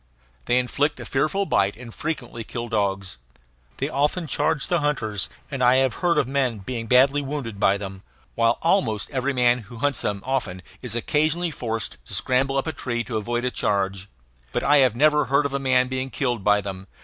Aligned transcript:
They 0.45 0.57
inflict 0.57 0.99
a 0.99 1.05
fearful 1.05 1.45
bite 1.45 1.77
and 1.77 1.93
frequently 1.93 2.43
kill 2.43 2.69
dogs. 2.69 3.19
They 3.77 3.87
often 3.87 4.25
charge 4.25 4.65
the 4.65 4.79
hunters 4.79 5.29
and 5.51 5.63
I 5.63 5.75
have 5.75 5.93
heard 6.01 6.17
of 6.17 6.27
men 6.27 6.57
being 6.57 6.87
badly 6.87 7.21
wounded 7.21 7.59
by 7.59 7.77
them, 7.77 8.01
while 8.33 8.57
almost 8.63 9.11
every 9.11 9.31
man 9.33 9.59
who 9.59 9.77
hunts 9.77 10.01
them 10.01 10.23
often 10.25 10.63
is 10.81 10.95
occasionally 10.95 11.51
forced 11.51 12.03
to 12.05 12.15
scramble 12.15 12.57
up 12.57 12.65
a 12.65 12.73
tree 12.73 13.03
to 13.03 13.17
avoid 13.17 13.45
a 13.45 13.51
charge. 13.51 14.09
But 14.51 14.63
I 14.63 14.77
have 14.77 14.95
never 14.95 15.25
heard 15.25 15.45
of 15.45 15.53
a 15.53 15.59
man 15.59 15.87
being 15.87 16.09
killed 16.09 16.43
by 16.43 16.61
them. 16.61 16.87